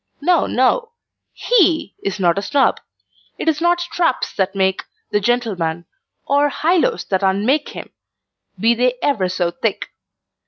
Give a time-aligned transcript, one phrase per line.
[0.19, 0.93] No, no,
[1.33, 2.79] HE is not a Snob.
[3.37, 4.81] It is not straps that make
[5.11, 5.85] the gentleman,
[6.25, 7.91] or highlows that unmake him,
[8.59, 9.89] be they ever so thick.